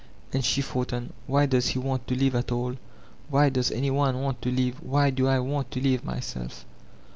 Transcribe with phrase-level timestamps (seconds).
[0.33, 2.75] And she thought on, "Why does he want to live at all,
[3.29, 6.65] why does any one want to live, why do I want to live myself?"